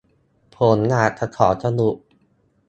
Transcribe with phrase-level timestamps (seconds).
[0.55, 1.97] ผมอยากจะขอสรุป